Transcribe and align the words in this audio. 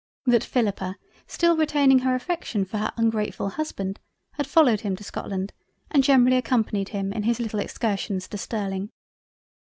That 0.25 0.43
Philippa 0.43 0.95
still 1.27 1.55
retaining 1.55 1.99
her 1.99 2.15
affection 2.15 2.65
for 2.65 2.79
her 2.79 2.91
ungratefull 2.97 3.51
Husband, 3.51 3.99
had 4.31 4.47
followed 4.47 4.81
him 4.81 4.95
to 4.95 5.03
Scotland 5.03 5.53
and 5.91 6.03
generally 6.03 6.37
accompanied 6.37 6.89
him 6.89 7.13
in 7.13 7.21
his 7.21 7.39
little 7.39 7.59
Excursions 7.59 8.27
to 8.29 8.37
Sterling. 8.39 8.89